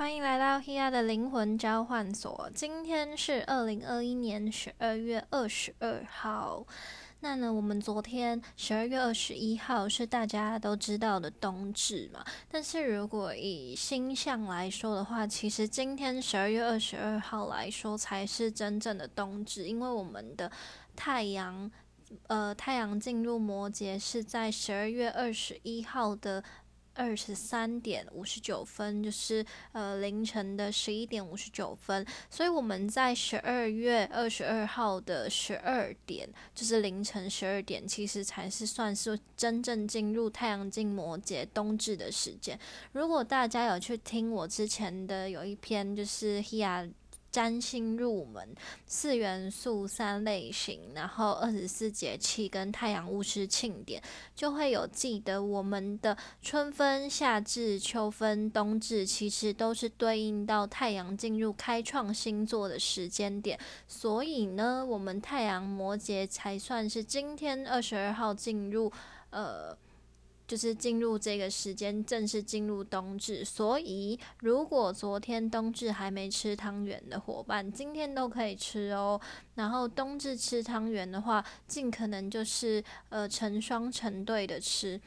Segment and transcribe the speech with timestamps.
[0.00, 2.50] 欢迎来到 Hia 的灵魂交换所。
[2.54, 6.66] 今天是二零二一年十二月二十二号。
[7.20, 12.24] 那呢，我们昨天十二月二十一号是大家都知道的冬至嘛？
[12.50, 20.50] 但是如果以星象来说的话，其实今天十二月二十二号来说才是真正的冬至，因为我们的
[20.96, 21.70] 太阳，
[22.28, 26.42] 呃，太阳进入摩羯是在十二月二十一号的。
[26.94, 42.58] 二十三点五十九分，就是呃凌晨的十一点五十九分，所以我们在十二月二十二号的十二点，就是凌晨十二点，其实才是算是真正进入太阳镜摩羯冬至的时间。
[42.92, 46.90] 如果大家有去听我之前的有一篇，就是 Hia。
[47.30, 48.54] 占星入门，
[48.86, 54.02] 四元素、三类型，然后二十四节气跟太阳巫师庆典，
[54.34, 63.58] 就会有记得我们的春分、夏至、秋分、冬至，其实都是对应到太阳进入开创星座的时间点。
[63.86, 68.90] 所以呢，我们太阳摩羯才算是今天二十二号进入，
[69.30, 69.76] 呃。
[70.50, 79.20] 就是进入这个时间，正式进入冬至，所以如果昨天冬至还没吃汤圆的伙伴，今天都可以吃哦。
[79.54, 85.00] 然后冬至吃汤圆的话，尽可能就是呃成双成对的吃。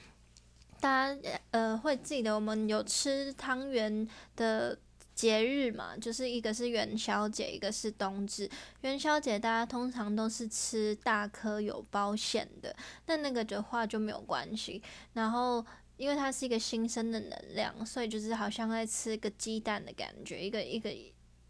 [0.79, 1.19] 大家
[1.51, 4.79] 呃会记得我们有吃汤圆的。
[5.15, 8.49] 节日嘛，就是一个是元宵节，一个是冬至。
[8.81, 12.75] 元宵节大家通常都是吃大颗有包馅的，
[13.05, 14.81] 但那个的话就没有关系。
[15.13, 15.65] 然后
[15.97, 20.89] 因为它是一个新生的能量，所以就是好像在吃个鸡蛋的感觉，一个一个。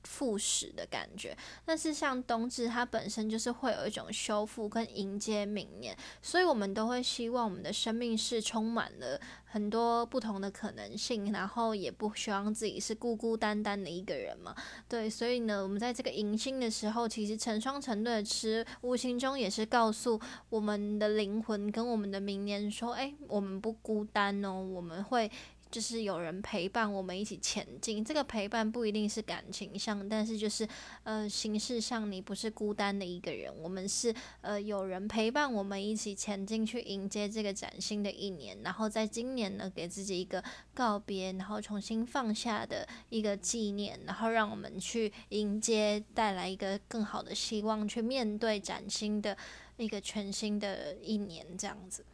[0.05, 9.17] 复始的感觉，但是像冬至，它本身就是会有一种修复跟迎接明年，所以我们都会希望我们的生命是充满了
[9.53, 14.55] 很多不同的可能性，然后也不希望自己是孤孤单单的一个人嘛。
[14.89, 25.29] 对，所以呢，我们在这个迎新的时候，其实成双成对的吃，无形中也是告诉我们的灵魂跟我们的明年说，哎，我们不孤单哦，我们会。
[25.73, 30.67] 就是有人陪伴我们一起前进，这个陪伴不一定是感情上，但是就是
[31.01, 40.43] 呃形式上，你不是孤单的一个人，我们是呃有人陪伴我们一起前进，去迎接这个崭新的一年，然后在今年呢，给自己一个
[40.75, 49.35] 告别，然后重新放下的一个纪念，然后让我们去迎接，带来一个更好的希望，去面对崭新的
[49.77, 52.05] 一个全新的一年，这样子。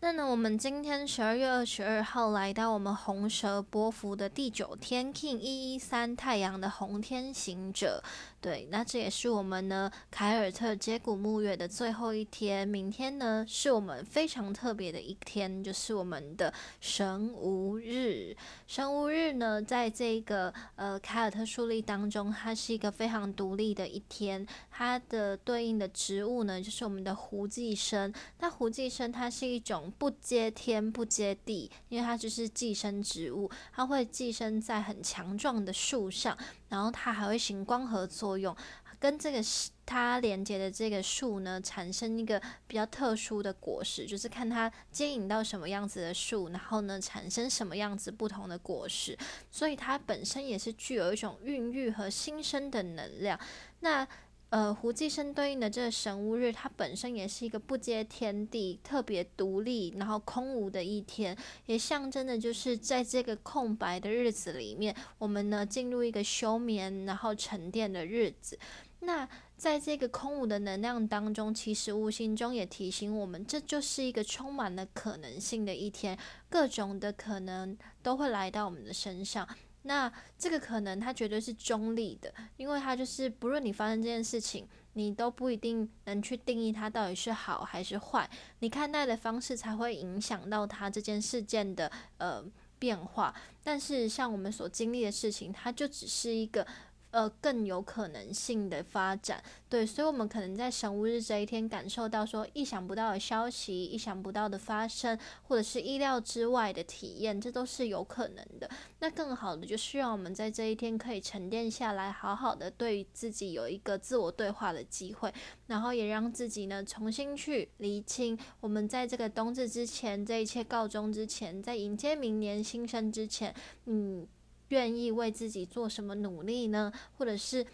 [0.00, 8.02] 那呢，我们今天十二月二十二号来到我们红蛇波幅的第九天，King 一一三太阳的红天行者。
[8.44, 12.68] 对，那这也是我们呢凯尔特接骨木月的最后一天。
[12.68, 18.36] 明天呢，是我们非常特别的一天，就是我们的神无日。
[18.66, 24.46] 神无日呢，在这个呃凯尔特树立当中，它是一个非常独立的一天。
[24.70, 28.12] 它的对应的植物呢，就是我们的胡寄生。
[28.40, 36.36] 那胡寄生它是一种不接天不接地，因为它就是寄生植物，它会寄生在很强壮的树上。
[36.68, 38.56] 然后它还会行光合作用，
[38.98, 39.42] 跟这个
[39.86, 49.16] 它连接的这个树呢，产生一个比较特殊的果实，就是看它接引到什么样子的树，然后呢，产生什么样子不同的果实。
[49.50, 53.38] 所以它本身也是具有一种孕育和新生的能量。
[53.80, 54.06] 那
[54.54, 68.56] 呃，胡寄生对应的这个神巫日，它本身也是一个不接天地、特别独立，然后空无的一天，也象征的就是在这个空白的日子里面，我们呢进入一个休眠然后沉淀的日子。
[69.00, 76.16] 那在这个空无的能量当中，其实无形中也提醒我们，这就是一个充满了可能性的一天，
[76.48, 79.48] 各种的可能都会来到我们的身上。
[79.84, 88.28] 那这个可能它绝对是中立的，因为它就是不论你发生这件事情，你都不一定能去定义它到底是好还是坏，
[88.58, 92.44] 你看待的方式才会影响到它这件事件的呃
[92.78, 93.34] 变化。
[93.62, 96.66] 但是像我们所经历的事情，它就只是一个。
[97.14, 108.68] 呃，更有可能性的发展，对，所以，我们可能在神物日这一天感受到说意想不到的消息，意想不到的发生，或者是意料之外的体验，这都是有可能的。
[108.98, 115.32] 那更好的就是让我们在这一天可以沉淀下来，好好的对自己有一个自我对话的机会，
[115.68, 124.26] 然后也让自己呢重新去厘清，我们在这个冬至之前，这一切告终之前，在迎接明年新生之前，嗯。
[124.74, 126.92] 愿意为自己做什么努力呢？
[127.16, 127.64] 或者是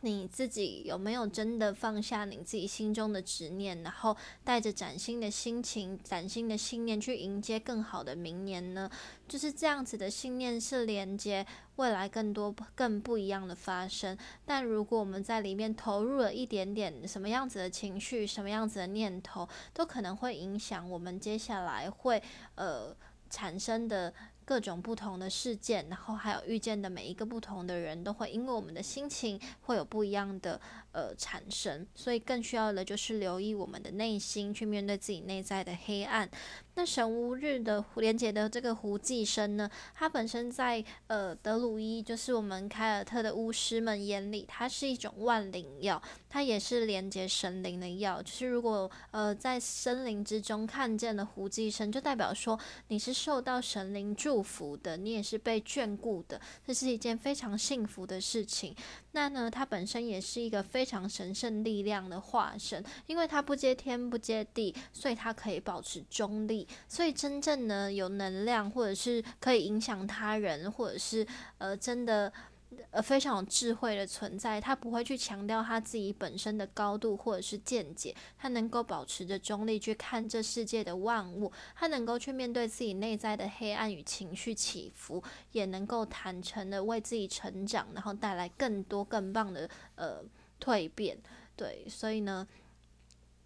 [0.00, 8.90] 你自己有没有真的放下你自己心中的执念，然后带着崭新的心情、崭新的信念去迎接更好的明年呢？
[9.28, 11.46] 就是这样子的信念是连接
[11.76, 14.16] 未来更多更不一样的发生。
[14.46, 22.20] 但如果我们在里面投入了一点点什么样子的情绪、什么样子的念头，都可能会影响我们接下来会
[22.56, 22.96] 呃
[23.28, 24.12] 产生的。
[24.44, 30.60] 各种不同的事件，然后还有遇见的每一个不同的人，都会因为我们的心情会有不一样的
[30.92, 36.30] 呃产生，所以更需要的就是留意我们的内心，去面对自己内在的黑暗。
[36.74, 48.22] 那神无日的连接的这个胡济生呢，它本身在呃德鲁伊，就是我们凯尔特的巫师们眼里，它是一种万灵药，它也是连接神灵的药。
[48.22, 58.74] 就是如果呃在森林之中看见了胡济生，就代表说你是受到神灵祝福的，你也是被眷顾的，这是一件非常幸福的事情。
[59.10, 66.66] 那呢，它本身也是一个非非常神圣力量的化身，因为它不接天不接地，所以它可以保持中立。
[66.88, 71.24] 所以，真正呢有能量，或者是可以影响他人，或者是
[71.58, 72.32] 呃真的
[72.90, 90.20] 呃非常有智慧的存在，他不会去强调他自己本身的高度或者是见解，他能够保持着中立去看这世界的万物，他能够去面对自己内在的黑暗与情绪起伏，也能够坦诚的为自己成长，然后带来更多更棒的呃
[90.62, 91.18] 蜕变。
[91.56, 92.46] 对，所以呢。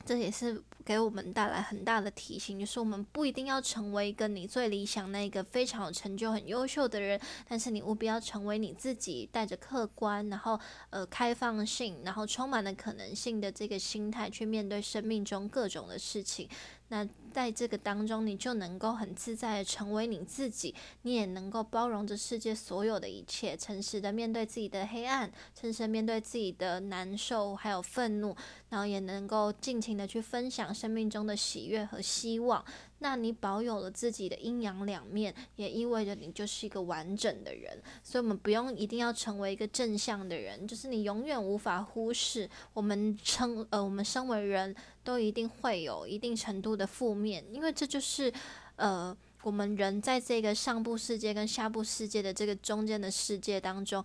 [0.04, 10.56] 这也是给我们带来很大的提醒，就是我们不一定要成为一个你最理想那个非常有成就、很优秀的人，但是你务必要成为你自己，带着客观，然后
[10.90, 16.48] 呃开放性，然后充满了可能性的这个心态去面对生命中各种的事情。
[16.88, 28.34] 那在这个当中，你就能够很自在的成为你自己，你也能够包容着世界所有的一切，诚实的面对自己的黑暗，诚实面对自己的难受还有愤怒，
[28.70, 32.64] 然后也能够尽情的去分享生命中的喜悦和希望。
[32.98, 37.80] 那你保有了自己的阴阳两面，也意味着你就是一个完整的人。
[38.02, 48.32] 所以，我们不用一定要成为一个正向的人，就是你永远无法忽视我们称呃，我们身为人都一定会有一定程度的负面，因为这就是
[48.76, 54.02] 呃，我们人在这个上部世界跟下部世界的这个中间的世界当中。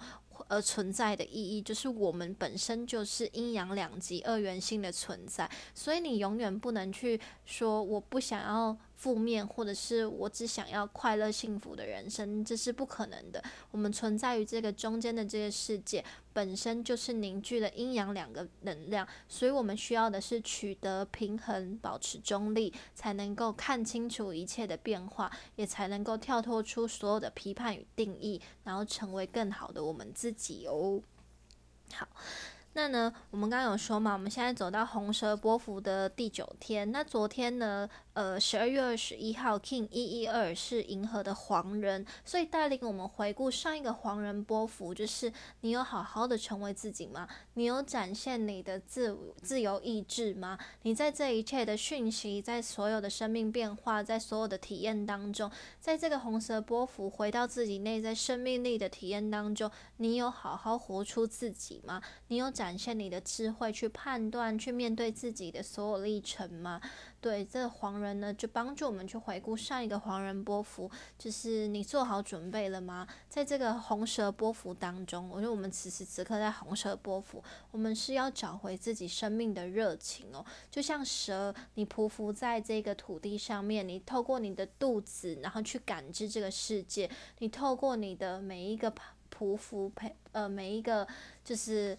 [0.51, 8.77] 而存在的意义，就是我们本身就是阴阳两极、二元性的存在，所以你永远不能去说我不想要。
[9.01, 13.43] 负面，或者是我只想要快乐幸福的人生，这是不可能的。
[13.71, 31.01] 我们存在于这个中间的这个世界，本身就是凝聚了阴阳两个能量，所以我们需要的是取得平衡，保持中立，才能够看清楚一切的变化，也才能够跳脱出所有的批判与定义，然后成为更好的我们自己哦。
[31.91, 32.07] 好。
[32.73, 36.89] 那呢，我们刚刚有说嘛，我们现在走到红蛇波幅的第九天。
[36.89, 47.27] 那昨天呢，呃，十二月二十一号，King 一一二是银河的黄人，所以带领我们回顾上一个黄人波幅，就是你有好好的成为自己吗？
[47.55, 50.57] 你有展现你的自自由意志吗？
[50.83, 55.51] 你在这一切的讯息，在所有的生命变化，在所有的体验当中，
[55.81, 62.01] 在这个红色波幅回到自己内在生命力的体验当中，你有好好活出自己吗？
[62.29, 62.49] 你有？
[62.61, 66.79] 展现你的智慧，去判断、去面对自己的所有历程吗？
[67.19, 70.87] 对，这个黄人呢，就帮助我们去回顾上一个黄人波幅，
[71.17, 73.07] 就是你做好准备了吗？
[73.27, 80.45] 在这个红蛇波幅当中，我觉得我们此时此刻在红蛇波幅，我们是要找回自己生命的热情哦。
[80.69, 88.93] 就像蛇，你匍匐在这个土地上面，你透过你的肚子，然后去感知这个世界，你透过你的每一个
[89.35, 91.07] 匍匐陪呃每一个
[91.43, 91.97] 就是。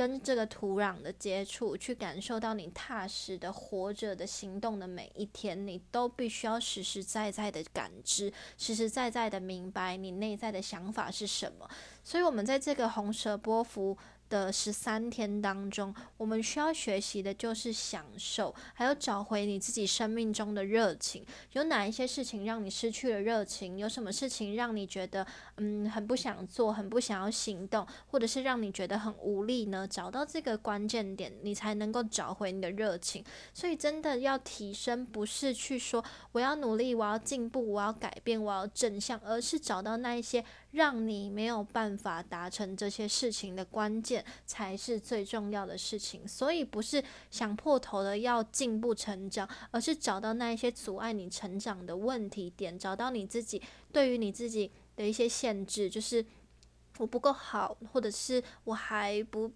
[0.00, 11.68] 跟这个土壤的接触，去感受到你踏实的活着的行动的每一天，你都必须要实实在在的感知，实实在在的明白你内在的想法是什么。
[12.02, 13.98] 所以，我们在这个红蛇波幅。
[14.30, 21.26] 的十三天当中，我们需要学习的就是享受，还有找回你自己生命中的热情。
[21.52, 23.76] 有哪一些事情让你失去了热情？
[23.76, 29.86] 有什么事情让你觉得嗯很不想做，很不想要行动，或者是让你觉得很无力呢？
[29.86, 33.24] 找到这个关键点，你才能够找回你的热情。
[33.52, 40.44] 所以，真的要提升，不是去说我要努力，我要进步，我要改变，我要正向，而是找到那一些。
[40.72, 46.26] 让你没有办法达成这些事情的关键，才是最重要的事情。
[46.26, 53.60] 所以不是想破头的要进步成长，而是找到那一些阻碍你成长的问题点，找到你自己
[53.92, 56.24] 对于你自己的一些限制，就是
[56.98, 59.50] 我不够好，或者是我还不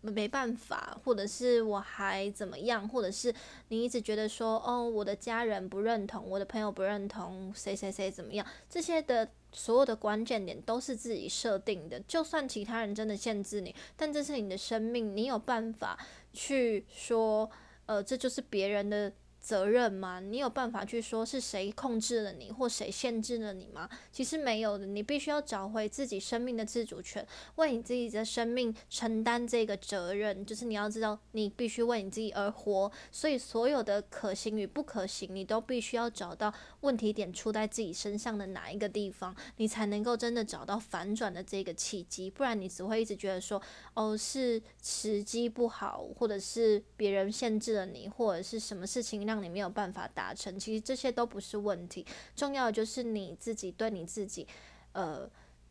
[0.00, 3.34] 没办法，或者是我还怎么样，或者是
[3.68, 11.98] 你一直觉得说，哦，我的家人不认同，我的朋友不认同，谁谁谁怎么样，这些的所有的关键点都是自己设定的。
[12.00, 15.98] 就算其他人真的限制你，但这是你的生命，你有办法
[16.32, 17.50] 去说，
[17.86, 19.12] 呃，这就是别人的。
[19.40, 20.20] 责任吗？
[20.20, 23.88] 你有办法去说是谁控制了你，或谁限制了你吗？
[24.12, 30.44] 其实没有的，你必须要找回自己生命的自主权，为你自己的生命承担这个责任。
[30.44, 32.92] 就是你要知道，你必须为你自己而活。
[33.10, 42.30] 所以，所有的可行与不可行，你都必须要找到问题点出在自己身上的哪一个地方，你才能够真的找到反转的这个契机。
[42.30, 43.62] 不然，你只会一直觉得说，
[43.94, 49.37] 哦，是时机不好，或者是别人限制了你，或者是什么事情让。
[49.42, 54.46] 你没有办法达成，其实这些都不是问题，重要的就是你自己对你自己，
[54.92, 55.28] 呃。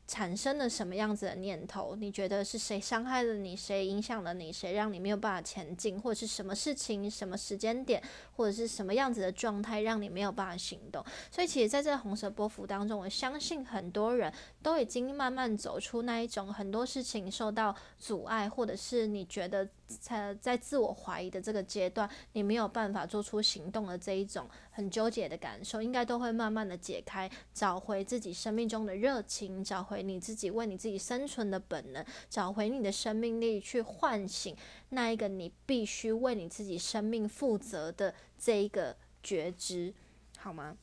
[0.09, 1.93] 产生了什么样子的念头？
[1.97, 3.57] 你觉得是谁伤害了你？
[3.57, 4.53] 谁影响了你？
[4.53, 5.99] 谁让你没有办法前进？
[5.99, 8.01] 或者是什么事情、什么时间点，
[8.37, 11.03] 或者是什么样子的状态让你没有办法行动？
[11.29, 14.33] 所以，其实在这红色波幅当中，我相信很多人
[14.63, 29.97] 都已经慢慢走出那一种很多事情受到阻碍，或者是你觉得在在自我怀疑的这个阶段，你没有办法做出行动的这一种很纠结的感受，应该都会慢慢的解开，找回自己生命中的热情，找回。
[30.07, 34.55] 你自己为你自己生存的本能，找回你的生命力，去唤醒
[34.89, 39.93] 那一个你必须为你自己生命负责的这一个觉知，
[40.37, 40.77] 好吗？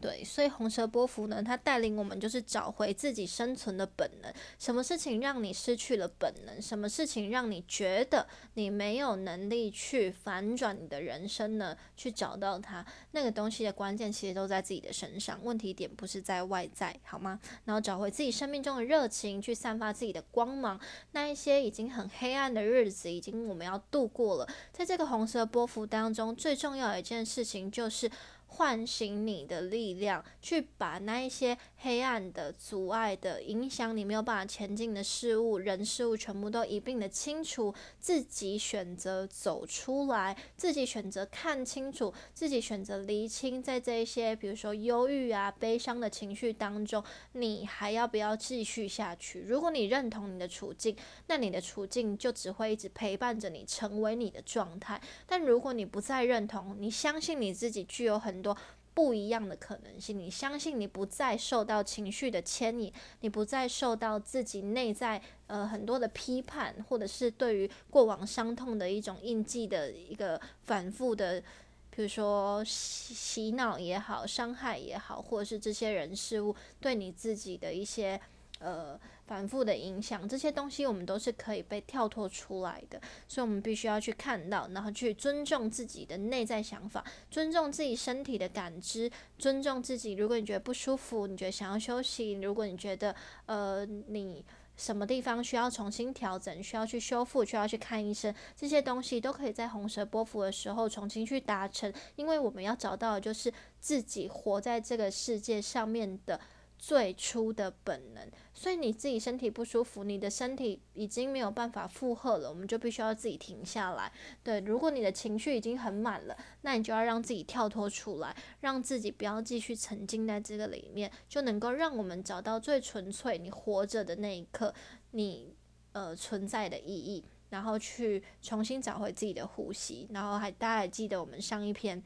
[0.00, 4.32] 对，所以红蛇波幅呢，它带领我们就是找回自己生存的本能。
[4.58, 6.60] 什么事情让你失去了本能？
[6.60, 11.76] 什么事情让你觉得你没有能力去反转你的人生呢？
[11.96, 15.40] 去找到它，那个东西的关键其实都在自己的身上。
[15.42, 17.40] 问题点不是在外在，好吗？
[17.64, 20.78] 然后找回自己生命中的热情，去散发自己的光芒。
[21.12, 24.48] 那一些已经很黑暗的日子，已经我们要度过了。
[24.72, 28.10] 在这个红色波幅当中，最重要的一件事情就是。
[28.56, 37.72] 唤醒你的力量，去把那一些黑暗的、阻碍的、影响你没有办法前进的事物、人事物，全部都一并的清除。
[38.00, 47.00] 自己选择走出来，自己选择看清楚，自己选择厘清，在这一些比如说忧郁啊、悲伤的情绪当中，
[47.34, 49.38] 你还要不要继续下去？
[49.42, 50.96] 如果你认同你的处境，
[51.28, 55.00] 那你的处境就只会一直陪伴着你，成为你的状态。
[55.24, 58.56] 但如果你不再认同，你相信你自己具有很多
[58.96, 71.42] 不一样的可能性，你相信你不再受到情绪的牵引，你不再受到自己内在呃很多的批判，或者是对于过往伤痛的一种印记的一个反复的，
[71.90, 78.18] 比如说洗洗脑也好，伤害也好，或者是这些人事物对你自己的一些
[78.60, 78.98] 呃。
[79.26, 90.12] 反复的影响，这些东西我们都是可以被跳脱出来的，所以我们必须要去看到，然后去尊重自己的内在想法，尊重自己身体的感知，尊重自己。
[90.12, 93.14] 如果你觉得不舒服，你觉得想要休息，如果你觉得
[93.46, 94.44] 呃你
[94.76, 106.38] 什么地方需要重新调整，需要去修复，需要去看医生，这些东西都可以在红蛇波幅的时候重新去达成，因为我们要找到的就是自己活在这个世界上面的。
[106.78, 114.12] 最初的本能，所以你自己身体不舒服，你的身体已经没有办法负荷了，我们就必须要自己停下来。
[114.42, 124.72] 对，如果你的情绪已经很满了，那你就要让自己跳脱出来，让自己不要继续沉浸在这个里面，就能够让我们找到最纯粹你活着的那一刻，
[125.12, 125.54] 你
[125.92, 132.02] 呃存在的意义，然后去重新找回自己的呼吸，然后还大家还记得我们上一篇。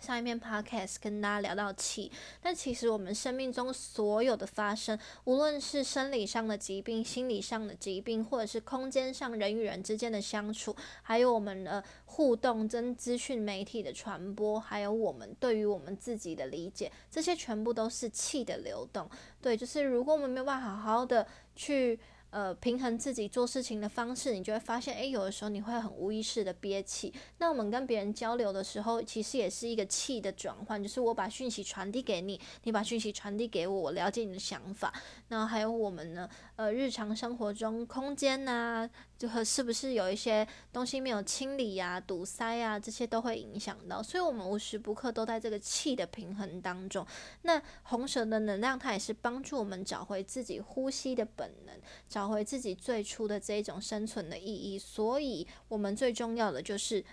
[0.00, 19.08] 上一篇 podcast 跟大家聊到气，但其实我们生命中所有的发生，无论是生理上的疾病、心理上的疾病，或者是空间上人与人之间的相处，还有我们的互动跟资讯媒体的传播，还有我们对于我们自己的理解，这些全部都是气的流动。
[19.42, 21.98] 对，就是如果我们没有办法好好的去。
[22.30, 27.12] 呃，平衡自己做事情的方式，你就会发现，诶，有的时候你会很无意识的憋气。
[27.38, 34.92] 那我们跟别人交流的时候，其实也是一个气的转换，就是我把讯息传递给你，你把讯息传递给我，我了解你的想法。
[35.28, 44.00] 那还有我们呢，呃，日常生活中空间呐，就和是不是有一些东西没有清理呀、堵塞呀，这些都会影响到。
[44.00, 47.04] 所以，我们无时不刻都在这个气的平衡当中。
[47.42, 51.74] 那红蛇的能量，它也是帮助我们找回自己呼吸的本能。
[52.08, 57.04] 找回自己最初的这一种生存的意义，所以我们最重要的就是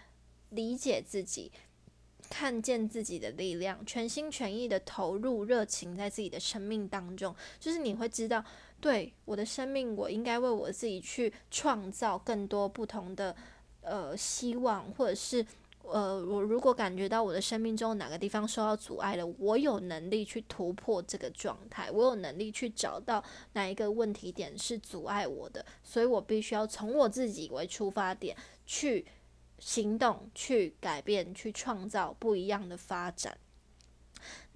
[0.50, 1.52] 理解自己，
[2.30, 8.44] 看见自己的力量，全心全意的投入热情在自己的生命当中，就是你会知道，
[8.86, 13.36] 对我的生命，我应该为我自己去创造更多不同的
[13.82, 15.44] 呃希望，或者是。
[15.88, 23.24] 呃，我如果感觉到我的生命中哪个地方受到阻碍了，我有能力去突破这个状态，我有能力去找到
[23.54, 29.06] 哪一个问题点是阻碍我的，所以我必须要从我自己为出发点去
[29.60, 33.38] 行动、去改变、去创造不一样的发展。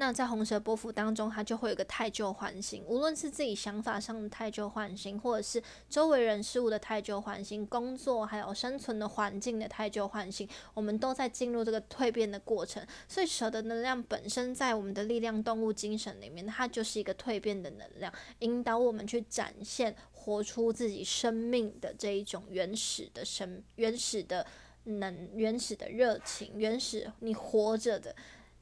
[0.01, 12.81] 那在红蛇波幅当中，它就会有个太旧换新，无论是自己想法上的太旧换新，或者是周围人事物的太旧换新，工作还有生存的环境的太旧换新，我们都在进入这个蜕变的过程。
[13.09, 24.47] 所以蛇的能量本身在我们的力量动物精神里面，它就是一个蜕变的能量，引导我们去展现、活出自己生命的这一种原始的生、原始的
[24.85, 28.15] 能、原始的热情、原始你活着的。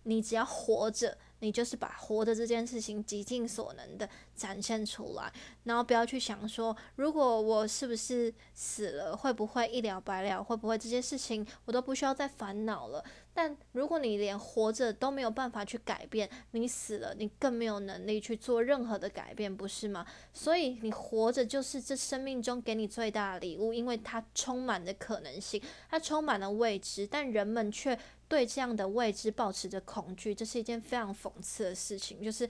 [0.03, 5.31] 你只要活着，你就是把活的这件事情极尽所能的展现出来，
[5.63, 13.03] 然后不要去想说，如果我是不是死了，会不会一了百了，会不会这些事情我都不需要再烦恼了。
[13.33, 20.03] 但如果你连活着都没有办法去改变，你死了，你更没有能力去做任何的改变，不是吗？
[20.33, 32.23] 所以你活着就是这生命中给你最大的礼物，因为它充满着可能性，它充满了未知，但人们却对这样的未知保持着恐惧，这是一件非常讽刺的事情。
[32.23, 32.49] 就是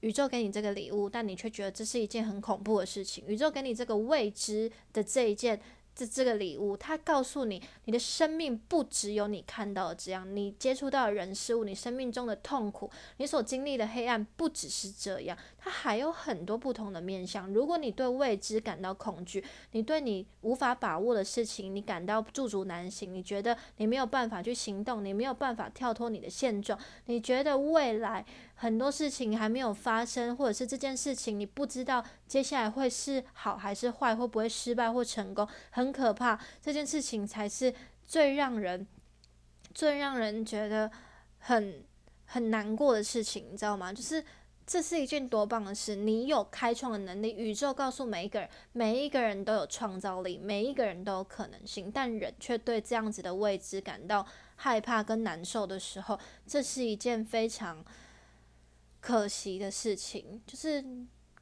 [0.00, 3.24] 宇宙给你这个礼物，但你却觉得这是一件很恐怖的事情。
[3.26, 5.60] 宇宙给你这个未知的这一件。
[5.94, 17.52] 这这个礼物，它告诉你，你的生命不只有你看到的这样，你接触到的人事物，你生命中的痛苦，你所经历的黑暗，不只是这样，它还有很多不同的面向。
[17.52, 28.24] 如果你对未知感到恐惧，你对你无法把握的事情，你感到驻足难行，你觉得你没有办法去行动，你没有办法跳脱你的现状，你觉得未来。
[28.62, 36.38] 很多事情还没有发生，或者是这件事情你不知道接下来会是好还是坏，会不会失败或成功，很可怕。
[36.60, 37.74] 这件事情才是
[38.06, 38.86] 最让人、
[39.74, 40.88] 最让人觉得
[41.40, 41.82] 很
[42.26, 43.92] 很难过的事情，你知道吗？
[43.92, 44.24] 就是
[44.64, 47.32] 这是一件多棒的事，你有开创的能力。
[47.32, 57.84] 宇宙告诉每一个人，每一个人都有创造力，每一个人都有可能性，但人却对这样子的未知感到害怕跟难受的时候，这是一件非常。
[59.02, 60.82] 可惜的事情就是。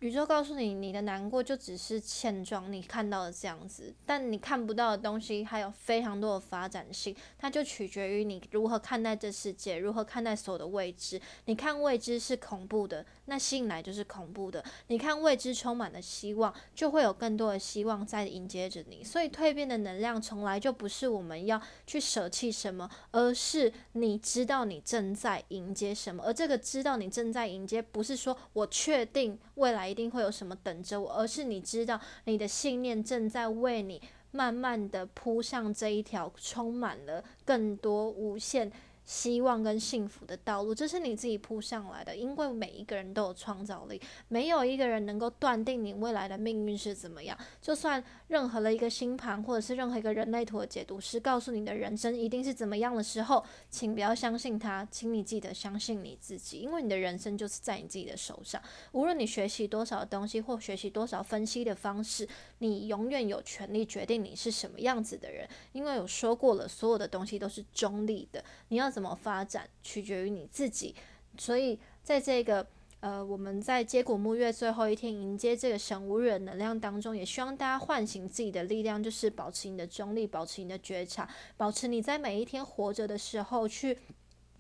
[0.01, 11.21] 宇宙告诉你，你的难过就只是现状，你看到的这样子，但你看不到的东西还有非常多的发展性，它就取决于你如何看待这世界，如何看待所有的未知。
[11.45, 19.05] 你看未知是恐怖的，那吸引来就是恐怖的；你看未知充满了希望，就会有更多的希望在迎接着你。
[19.05, 26.25] 所以蜕变的能量从来就不是我们要去舍弃什么，而是你知道你正在迎接什么。
[26.27, 29.89] 而这个知道你正在迎接，不是说我确定未来。
[29.91, 38.71] 一定会有什么等着我，而是你知道你的信念正在为你慢慢的铺上这一条充满了更多无限。
[39.11, 42.15] 希望跟幸福的道路，这是你自己铺上来的。
[42.15, 47.37] 因为每一个人都有创造力，没有一个人能够断定你未来的命运是怎么样。
[47.61, 58.63] 就算任何的一个星盘，或者是任何一个人类图的解读师告诉你的人生一定是怎么样的时候，请不要相信他，请你记得相信你自己，因为你的人生就是在你自己的手上。
[58.93, 62.29] 无论你学习多少东西，或学习多少分析的方式，
[62.61, 65.47] 你永远有权利决定你是什么样子的人。
[65.73, 70.95] 因为有说过了，所有的东西都是中立的，你要怎么发展取决于你自己，
[71.37, 72.67] 所以在这个
[73.01, 83.97] 呃，我们在接骨木月最后一天迎接这个神无日能量当中，也希望大家唤醒自己的力量，就是保持你的中立，保持你的觉察，保持你在每一天活着的时候，去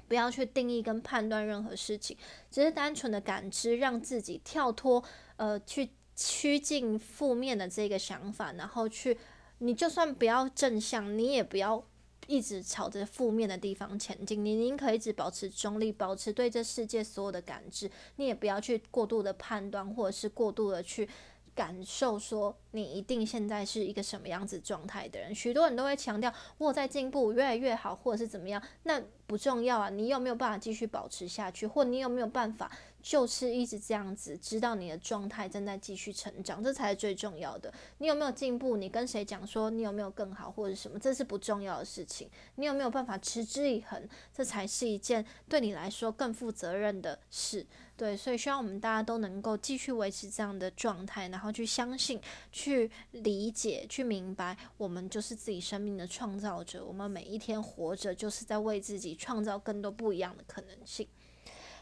[0.09, 2.17] 不要去定义跟判断任何事情，
[2.51, 5.05] 只是单纯的感知，让自己跳脱
[5.37, 5.91] 呃，去
[6.23, 9.19] 趋近负面的这个想法，然后去，
[9.59, 11.83] 你就算不要正向，你也不要。
[12.27, 21.09] 一直朝着负面的地方前进，你宁可一直保持中立，保持对这世界所有的感知，你也不要去过度的判断，或者是过度的去
[21.57, 25.35] 感受，说你一定现在是一个什么样子状态的人。
[25.35, 29.89] 许多人都会强调我在进步，越来越好，或者是怎么样，那不重要啊。
[29.89, 32.71] 你有没有办法继续保持下去，或你有没有办法
[33.03, 37.73] 就是一直这样子，知道你的状态正在继续成长，这才是最重要的。
[37.99, 38.77] 你有没有进步？
[38.77, 40.99] 你跟谁讲说你有没有更好或者什么？
[40.99, 42.29] 这是不重要的事情。
[42.57, 44.09] 你有没有办法持之以恒？
[44.33, 47.67] 这才是一件对你来说更负责任的事。
[47.97, 52.19] 对，所以希望我们大家都能够继续维持这样的状态，然后去相信、
[52.51, 56.83] 去理解、去明白，我们就是自己生命的创造者。
[56.83, 61.07] 我们每一天活着，就是在为自己创造更多不一样的可能性，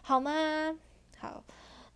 [0.03, 0.77] 好吗？
[1.19, 1.43] 好，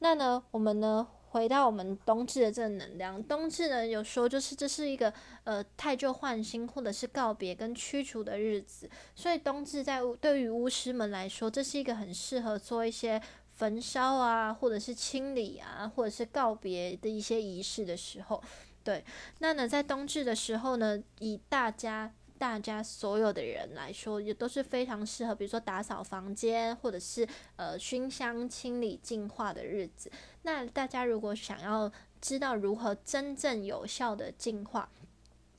[0.00, 3.22] 那呢，我们呢，回到我们冬至的正能量。
[3.22, 5.12] 冬至呢，有说就是这是一个
[5.44, 8.90] 呃太旧换新，或者是告别跟驱除的日子。
[9.14, 13.22] 所以冬至在对于巫师们来说，这是一个很适合做一些。
[13.54, 18.42] 焚烧啊，或者是清理啊，或者是告别的一些仪式的时候，
[18.82, 19.04] 对，
[19.38, 27.24] 那呢，在冬至的时候呢，以大家大家所有的人来说，也都是非常适合，比如说打扫房间，或者是
[27.54, 30.10] 呃熏香、清理、净化的日子。
[30.42, 31.88] 那大家如果想要
[32.20, 34.88] 知道如何真正有效的净化，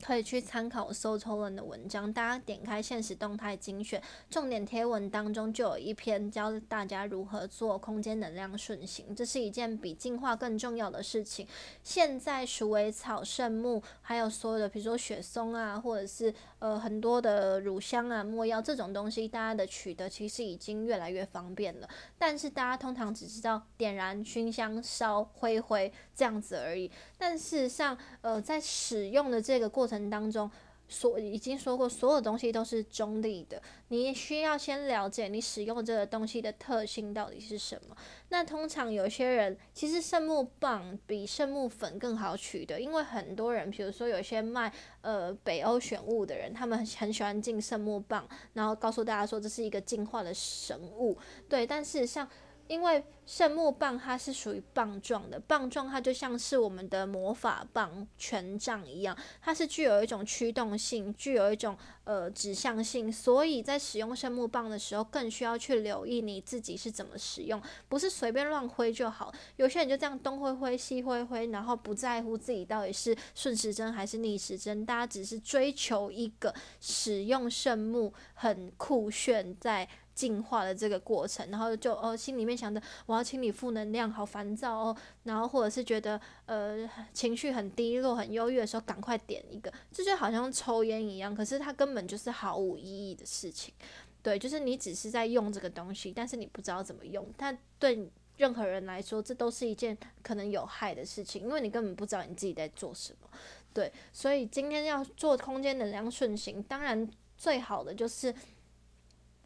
[0.03, 11.47] 可以去参考搜抽文的文章，大家点开现实动态精选重点贴文当中就有一篇教大家如何做空间能量顺行，这是一件比进化更重要的事情。
[11.81, 21.87] 现在鼠尾草、圣木，还有所有的，比如说雪松啊，或者是呃很多的乳香啊、没药这种东西，大家的取得其实已经越来越方便了。
[22.17, 26.89] 但是大家通常只知道点燃、熏香、烧、灰灰这样子而已。
[27.17, 30.49] 但事实上，呃，在使用的这个过程当中，
[30.87, 33.61] 所已经说过，所有东西都是中立的。
[33.87, 37.95] 你需要先了解你使用这个东西的特性到底是什么。
[38.29, 44.71] 那通常有些人其实圣木棒比圣木粉更好取得，因为很多人，比如说有些卖
[45.01, 51.17] 呃北欧选物的人，他们很喜欢进圣木棒，然后告诉大家说这是一个进化的神物。
[51.47, 52.27] 对，但事实上。
[52.67, 69.33] 因为圣木棒它是属于棒状的，棒状它就像是我们的魔法棒、权杖一样，它是具有一种驱动性，具有一种呃指向性，所以在使用圣木棒的时候，更需要去留意你自己是怎么使用，不是随便乱挥就好。
[69.55, 79.87] 有些人就这样东挥挥西挥挥，然后不在乎自己到底是顺时针还是逆时针，大家只是追求一个使用圣木很酷炫在。
[80.15, 93.73] 进化的这个过程，然后就哦，心里面想着我要清理负能量，好烦躁哦，然后或者是觉得呃情绪很低落、很忧郁的时候，赶快点一个，这就好像抽烟一样，可是它根本就是毫无意义的事情。
[94.21, 103.27] 对，就是你只是在用这个东西，但是你不知道怎么用，它对任何人来说，这都是一件可能有害的事情，因为你根本不知道你自己在做什么。
[103.73, 108.33] 对，所以今天要做空间能量顺行，当然最好的就是。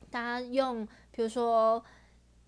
[0.09, 1.83] 大家用，比如说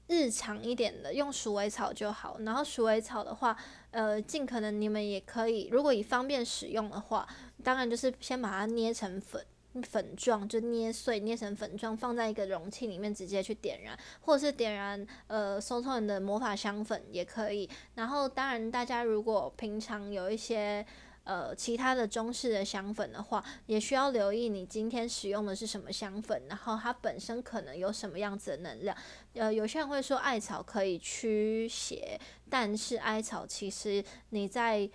[0.08, 2.38] 日常一点的，用鼠尾草就好。
[2.40, 3.56] 然后鼠尾草的话，
[3.92, 7.28] 呃，尽可能你们也可以，如果以方便使用的话，
[7.64, 9.46] 当然就是先把它捏成粉
[9.84, 17.70] 粉状，就捏碎，捏成粉状，放在一个容器里面直接去点燃，或者是点燃呃，松松的魔法香粉也可以。
[17.96, 20.86] 然后当然，大家如果平常有一些。
[21.30, 28.98] 呃，其他的中式的香粉的话，也需要留意你今天使用的是什么香粉，然后它本身可能有什么样子的能量。
[29.36, 34.90] 呃，有些人会说艾草可以驱邪，但是艾草其实你在，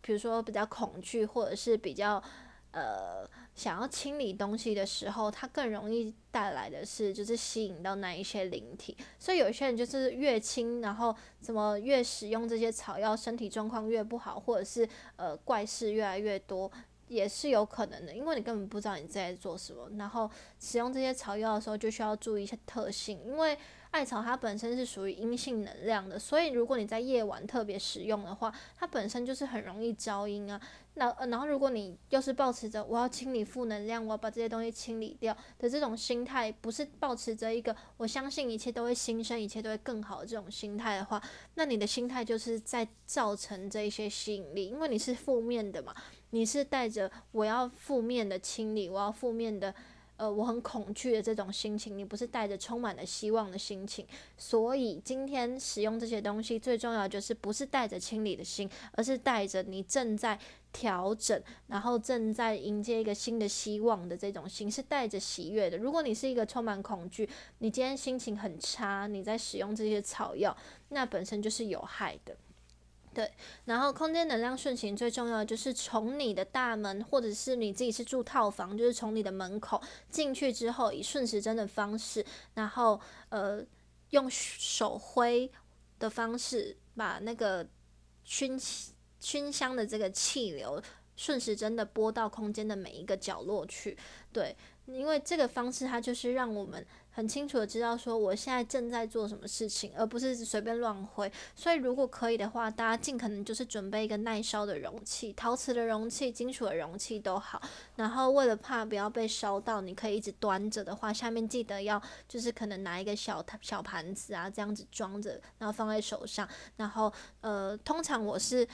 [0.00, 2.20] 比如说比较恐惧或者是比较。
[2.72, 8.96] 呃，想要清理东西的时候，它更容易带来的是，就是吸引到那一些灵体。
[9.18, 16.70] 所以有些人就是越清，然后怎么越使用这些草药，身体状况越不好，或者是呃怪事越来越多，
[17.08, 18.14] 也是有可能的。
[18.14, 23.56] 因为你根本不知道你在做什么，然后使用这些草药的时候，就需要注意一些特性，因为。
[23.96, 30.60] 艾草它本身是属于阴性能量的，所以如果你在夜晚特别使用的话，它本身就是很容易招阴啊。
[30.98, 41.22] 那然后如果你又是保持着我要清理负能量，我要把这些东西清理掉的这种心态，不是保持着一个我相信一切都会新生，一切都会更好的这种心态的话，
[41.54, 45.94] 那你的心态就是在造成这一些吸引力，因为你是负面的嘛，
[46.30, 49.74] 你是带着我要负面的清理，我要负面的。
[50.16, 60.38] 呃，我很恐惧的这种心情，你不是带着充满了希望的心情，所以今天使用这些东西，最重要就是不是带着清理的心，而是带着你正在
[60.72, 65.76] 调整，然后正在迎接一个新的希望的这种心，是带着喜悦的。
[65.76, 70.56] 如果你是一个充满恐惧，你今天心情很差，你在使用这些草药，
[70.88, 72.36] 那本身就是有害的。
[73.16, 73.32] 对，
[73.64, 83.00] 然后空间能量顺行最重要的就是从你的大门，或者是你自己是住套房，就是从你的门口进去之后，以顺时针的方式，然后
[83.30, 83.64] 呃
[84.10, 85.50] 用手挥
[85.98, 87.66] 的方式，把那个
[88.24, 88.60] 熏
[89.18, 90.82] 熏香的这个气流
[91.16, 93.96] 顺时针的拨到空间的每一个角落去。
[94.30, 96.86] 对，因为这个方式它就是让我们。
[97.16, 101.32] 很清楚的知道说我现在正在做什么事情，而不是随便乱挥。
[101.54, 107.58] 所以如果可以的话，大家尽可能就是准备一个耐烧的容器，陶瓷的容器、金属的容器都好。
[107.94, 116.46] 然后为了怕不要被烧到，你可以一直端着的话，下面记得要就是可能拿一个小小盘子啊，这样子装着，然后放在手上。
[116.76, 118.68] 然后呃，通常我是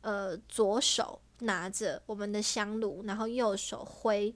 [0.00, 4.34] 呃左手拿着我们的香炉，然后右手挥。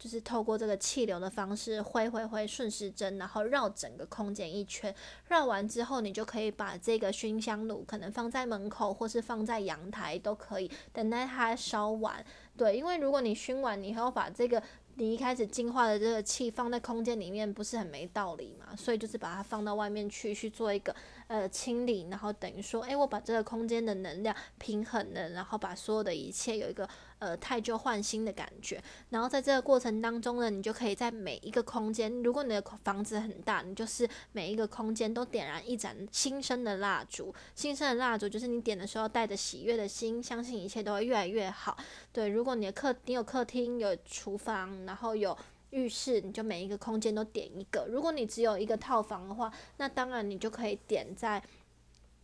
[0.00, 4.92] 就是透过这个气流的方式挥挥挥顺时针，然后绕整个空间一圈，
[5.28, 12.24] 绕完之后，你就可以把这个熏香炉可能放在门口，或是放在阳台都可以，等待它烧完。
[12.56, 14.60] 对，因为如果你熏完，你还要把这个。
[14.96, 18.76] 你一开始净化的这个气放在空间里面，不是很没道理嘛？
[18.76, 20.94] 所以就是把它放到外面去，去做一个
[21.26, 26.86] 呃清理，然后等于说，诶，我把这个空间的能量平衡了，然后把所有的一切有一个
[27.20, 28.82] 呃太旧换新的感觉。
[29.10, 37.32] 然后在这个过程当中呢，你就可以在每一个空间，如果你的房子很大，你就是每一个空间都点燃一盏新生的蜡烛。
[37.54, 41.76] 新生的蜡烛就是你点的时候带着喜悦的心，相信一切都会越来越好。
[42.12, 44.80] 对，如果你的客你有客厅有厨房。
[44.86, 45.36] 然后有
[45.70, 47.86] 浴室，你就每一个空间都点一个。
[47.86, 51.40] 如果你只有一个套房的话，那当然你就可以点在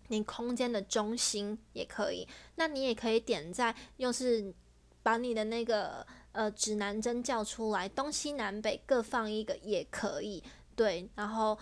[0.08, 2.26] 你空间的中心也可以。
[2.56, 4.52] 那你也可以点在，又是
[5.06, 10.42] 把你的那个呃指南针叫出来，东西南北各放一个也可以。
[10.74, 11.56] 对，然后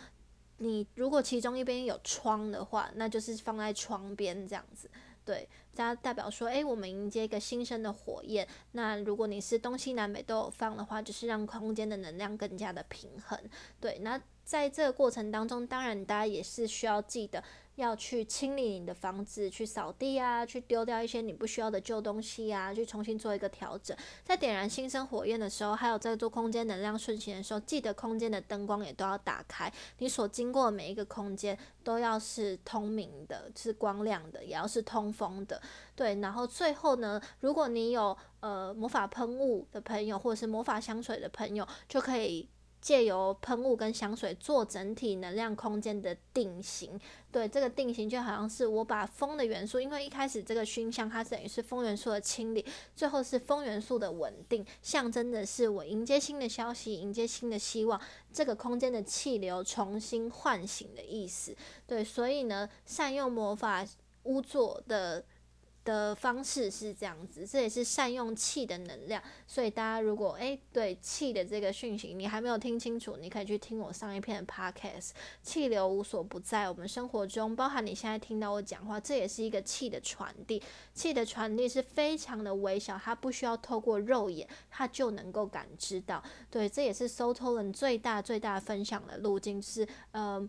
[0.57, 4.91] 你如果其中一边有窗的话，那就是放在窗边这样子。
[5.27, 8.49] 对，它代表说，诶，我们迎接一个新生的火焰。
[8.73, 13.39] 那如果你是东西南北都有放的话，就是让空间的能量更加的平衡。
[13.79, 17.45] 对，那在这个过程当中，当然大家也是需要记得。
[17.77, 23.97] 要去清理你的房子，去扫地啊，去丢掉一些你不需要的旧东西啊，去重新做一个调整。
[24.23, 29.73] 在点燃新生火焰的时候，还有在做空间能量顺行的时候，记得空间的灯光也都要打开。
[29.99, 35.61] 你所经过的每一个空间都要是通明的，是光亮的，也要是通风的。
[35.97, 42.49] 对，然后最后呢，如果你有呃魔法喷雾的朋友，或者是魔法香水的朋友，就可以。
[42.85, 47.01] 借由喷雾跟香水做整体能量空间的定型，
[47.33, 52.63] 对这个定型就好像是我把风的元素，因为一开始这个熏香它等于是风元素的清理，
[52.95, 57.99] 最后是风元素的稳定，象征的是我迎接新的消息，迎接新的希望，
[58.31, 61.57] 这个空间的气流重新唤醒的意思。
[61.87, 63.83] 对，所以呢，善用魔法
[64.25, 65.25] 屋座的。
[65.85, 69.23] 的方式是这样子，这也是善用气的能量。
[69.47, 75.11] 所以大家如果诶对气的这个讯息你还没有听清楚，你可以去听我上一篇的 podcast。
[75.43, 80.63] 气流无所不在，我们生活中包含你现在听到我讲话，这也是一个气的传递。
[80.95, 86.23] 气的传递是非常的微小，它不需要透过肉眼，它就能够感知到。
[86.51, 90.49] 对，这也是 s o t o l e n 最大最大分享的路径，是呃。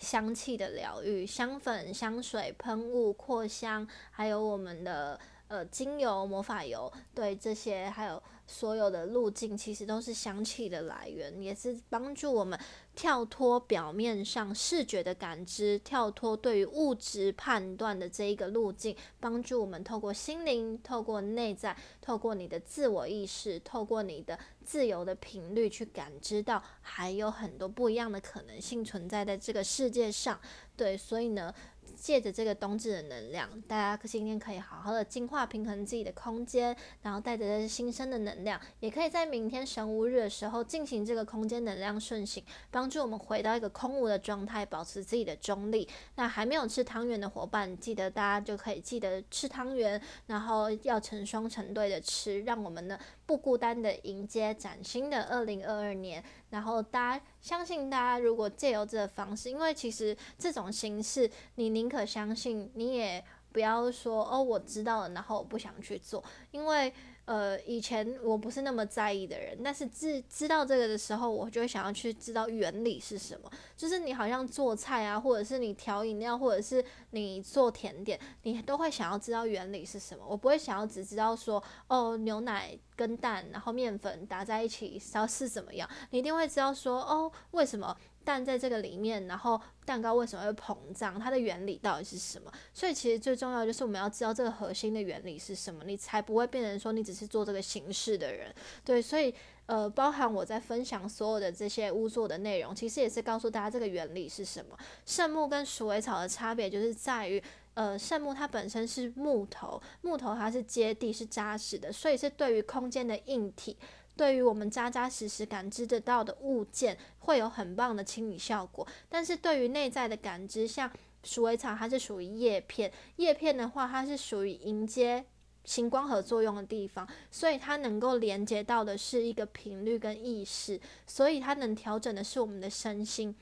[0.00, 8.22] 香气的疗愈，香粉、香水、喷雾、扩香，还有我们的呃精油、魔法油，对这些还有。
[8.50, 12.58] 所有的路径其实都是香气的来源，也是帮助我们
[12.98, 30.40] 跳脱表面上视觉的感知，跳脱对于物质判断的这一个路径，帮助我们透过心灵、透过内在、透过你的自我意识、透过你的自由的频率去感知到，还有很多不一样的可能性存在在这个世界上。
[30.76, 31.54] 对，所以呢。
[31.96, 45.88] 借着这个冬至的能量，大家今天可以好好的净化平衡自己的空间，然后带着新生的能量，也可以在明天神无日的时候进行这个空间能量顺行，帮助我们回到一个空无的状态，保持自己的中立。
[46.16, 56.24] 那还没有吃汤圆的伙伴，记得大家就可以记得吃汤圆，然后要成双成对的吃，让我们呢不孤单的迎接崭新的二零二二年。
[56.48, 66.90] 然后大家相信，大家如果借由这个方式，因为其实这种形式，你宁可相信，你也不要说哦，我知道了，然后我不想去做，因为。
[67.28, 73.50] 呃，以前我不是那么在意的人，但是知知道这个的时候，我就会想要去知道原理是什么。
[73.76, 80.24] 就是你好像做菜啊，或者是你调饮料，或者是你做甜点，你都会想要知道原理是什么。
[80.26, 85.86] 我不会想要只知道说，哦，牛奶跟蛋，然后面粉打在一起，然后是怎么样。
[86.08, 87.94] 你一定会知道说，哦，为什么？
[88.28, 91.18] 蛋在这个里面，然后蛋糕为什么会膨胀？
[91.18, 92.52] 它的原理到底是什么？
[92.74, 98.54] 所以其实最重要就是我们要知道这个核心的原理是什么，你才不会变成说你只是做这个形式的人。
[98.84, 104.76] 对，所以呃，包含我在分享所有的这些巫作的内容，其实也是告诉大家这个原理是什么。
[105.06, 113.74] 圣木跟鼠尾草的差别就是在于，呃，圣木它本身是木头，木头它是接地是扎实的，所以是对于空间的硬体，
[114.18, 118.86] 对于我们扎扎实实感知得到的物件，会有很棒的清理效果。
[119.08, 120.90] 但是对于内在的感知，像
[121.22, 125.24] 鼠尾草，它是属于叶片，叶片的话，它是属于迎接。
[125.64, 133.36] 星光合作用的地方，所以它能够连接到的是一个频率跟意识，所以它能调整的是我们的身心。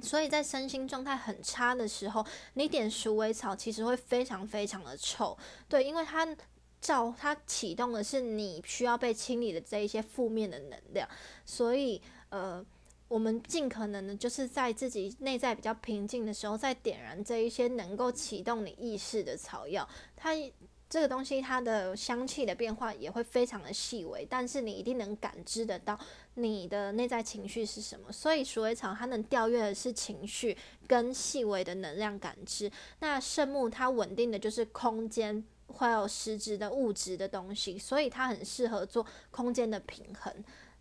[0.00, 5.36] 所以在身心状态很差的时候，你点鼠尾草其实会非常非常的臭，
[5.68, 6.26] 对，因为它
[6.80, 11.08] 照它启动的是你需要被清理的这一些负面的能量，
[11.44, 12.64] 所以呃，
[13.08, 20.34] 我们尽可能的就是在自己内在比较平静的时候，再点燃这一些能够启动你意识的草药，它。
[20.92, 25.96] 这个东西它的香气的变化也会非常的细微，但是你一定能感知得到
[26.34, 28.10] 你的内在情绪是什么。
[28.10, 32.68] 所以鼠尾草它能调阅的是情绪跟细微的能量感知。
[32.98, 40.32] 那圣木它稳定的就是空间，会有实质的物质的东西，所以它很适合做空间的平衡。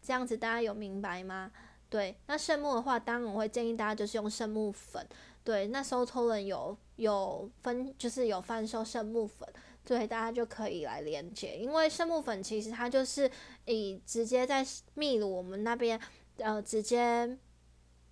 [0.01, 1.51] 这样子大家有明白吗？
[1.89, 5.05] 对，那圣木的话，当然我会建议大家就是用圣木粉。
[5.43, 9.47] 对，那时候偷人有有分，就是有贩售圣木粉。
[9.83, 13.29] 对，大家就可以来连接，因为圣木粉其实它就是
[13.65, 15.99] 以直接在秘鲁我们那边，
[16.37, 17.37] 呃，直接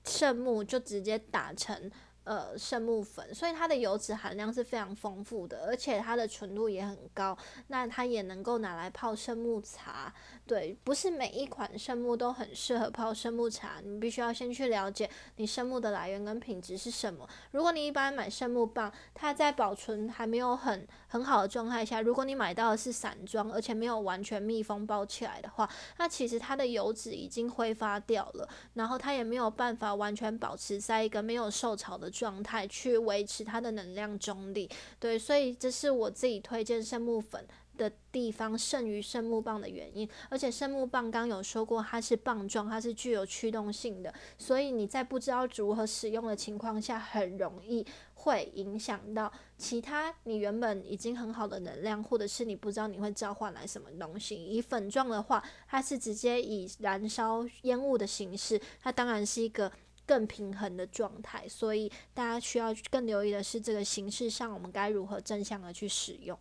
[0.05, 1.91] 圣木就直接打成。
[2.27, 7.37] 呃，圣木粉，所以它的油脂含量是非常丰富的，而且它的纯度也很高。
[7.67, 10.13] 那它也能够拿来泡圣木茶。
[10.45, 17.25] 对，不是每一款圣木都很适合泡圣木茶，你必须要先去了解你圣木的来源跟品质是什么。
[17.51, 32.11] 如果你一般买圣木棒，它在保存还没有很很好的状态下，如果你买到的是散装，而且没有完全密封包起来的话，那其实它的油脂已经挥发掉了，然后它也没有办法完全保持在一个没有受潮的。
[32.17, 34.67] 状态去维持它的能量中立，
[34.99, 37.45] 对，所以这是我自己推荐圣木粉
[37.77, 40.10] 的地方胜于圣木棒的原因。
[40.30, 54.43] 而且圣木棒刚有说过，它是棒状，它是具有驱动性的，所以你在不知道如何使用的情况下，很容易会影响到其他你原本已经很好的能量，或者是你不知道你会召唤来什么东西。
[54.43, 59.71] 以粉状的话，它是直接以燃烧烟雾的形式，它当然是一个。
[60.08, 66.39] 更平衡的状态，所以大家需要更留意的是这个形式上，我们该如何正向的去使用。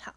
[0.00, 0.14] 好，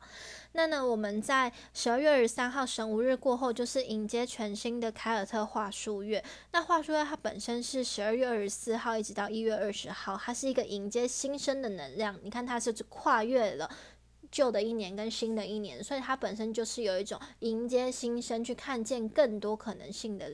[0.54, 6.24] 那呢，我们在十二月二十三号神无日过后，就是迎接全新的凯尔特画书月。
[6.52, 12.18] 那画书月它本身是十二月二十四号一直到一月二十号，它是一个迎接新生的能量。
[12.24, 13.70] 你看，它是跨越了。
[14.32, 20.32] 旧的一年跟新的一年，所以它本身就是有一种迎接新生、去看见更多可能性的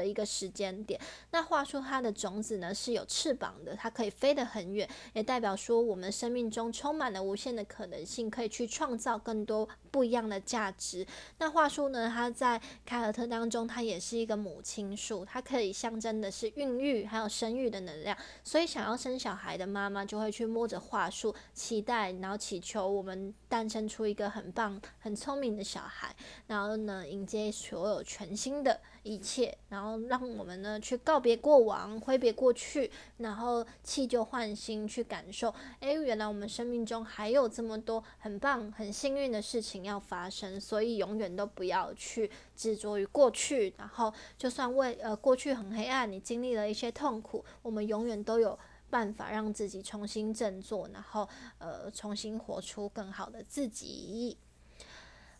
[0.00, 1.00] 的一个时间点。
[1.30, 11.06] 那画出它的种子呢是有翅膀的，它可以飞得很远，也代表说我们生命中充满了无限的可能性，可以去创造更多不一样的价值。
[11.38, 18.16] 那画树呢，它在凯尔特当中，它也是一个母亲树，它可以象征的是孕育还有生育的能量。
[18.44, 23.34] 所以想要生小孩的妈妈就会去摸着画树，期待然后祈求我们。
[23.48, 26.14] 诞生出一个很棒、很聪明的小孩，
[26.48, 35.54] 然后呢，迎接所有全新的一切，然后让我们呢去告别过往、挥别过去，然后弃旧换新，去感受。
[35.78, 43.72] 诶，原来我们生命中还有这么多很棒、很幸运的事情要发生，所以永远都不要去执着于过去。
[43.78, 48.58] 然后，就算为呃过去很黑暗，你经历了一些痛苦，我们永远都有。
[48.88, 54.38] 办法让自己重新振作，然后呃重新活出更好的自己。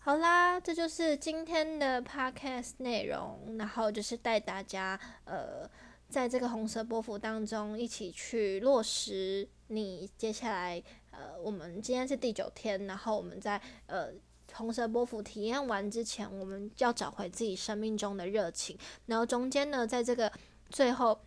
[0.06, 5.68] 好啦，这就是今天的 podcast 内容，然后就是带大家呃
[6.08, 14.12] 在这个红色波幅当中一起去落实你接下来呃我们今天是第九天，然后我们在呃
[14.52, 20.30] 红色波幅体验完之前，我们要找回自己生命中的热情，然后中间呢在这个
[20.70, 21.18] 最后。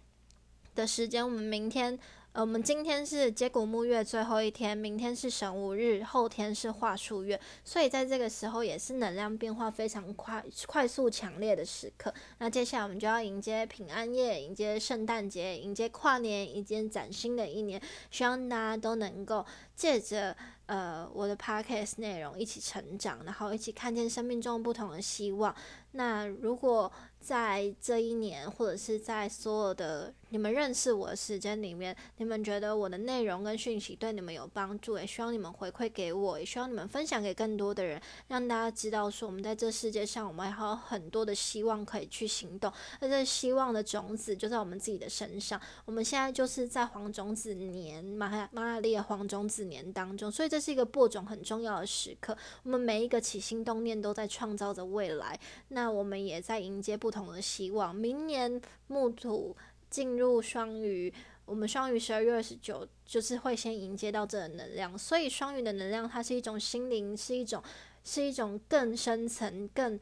[0.76, 1.98] 的时间，我们明天，
[2.32, 12.14] 呃，我们今天是接骨木月最后一天，明天是神无日，后天是化数月，所以在这个时候也是能量变化非常快、快速、强烈的时刻。
[12.38, 17.82] 那接下来我们就要迎接平安夜，迎接圣诞节，迎接跨年，迎接崭新的一年。
[18.12, 19.44] 希望大家都能够
[19.76, 20.38] 借着
[20.68, 25.54] 呃我的 podcast 内容一起成长，然后一起看见生命中不同的希望。
[25.94, 45.60] 那如果在这一年，或者是在所有的你们认识我的时间里面，你们觉得我的内容跟讯息对你们有帮助，也希望你们回馈给我，也希望你们分享给更多的人，让大家知道说我们在这世界上，我们还有很多的希望可以去行动，而这希望的种子就在我们自己的身上。
[45.86, 52.38] 我们现在就是在黄种子年，马马雅历的黄种子年当中，所以这是一个播种很重要的时刻。
[52.64, 57.00] 我们每一个起心动念都在创造着未来，那我们也在迎接。
[57.00, 59.56] 不同的希望，明年木土
[59.90, 61.14] 进入双鱼，
[61.46, 67.62] 我们双鱼十二月二十九就是会先迎接到这个能量，所以双鱼的能量它是一种心灵，是一种
[68.04, 70.00] 是一种更深层、更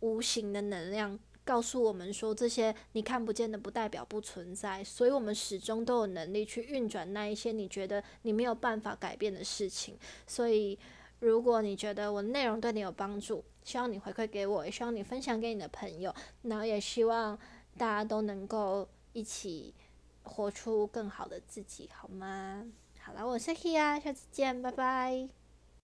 [0.00, 10.78] 无形的能量，告诉我们说这些你看不见的不代表不存在，所以我们始终都有能力去运转那一些你觉得你没有办法改变的事情，所以。
[11.20, 16.14] 如果你觉得我内容对你有帮助，希望你回馈给我，也希望你分享给你的朋友，
[16.44, 17.38] 然后也希望
[17.76, 19.74] 大家都能够一起
[20.22, 22.64] 活出更好的自己，好吗？
[23.00, 25.39] 好了，我是 Kia，下次见，拜拜。